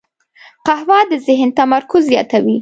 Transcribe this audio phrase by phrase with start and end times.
[0.65, 2.57] قهوه د ذهن تمرکز زیاتوي